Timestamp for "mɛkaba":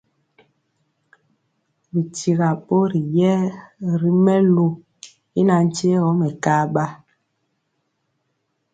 6.19-6.85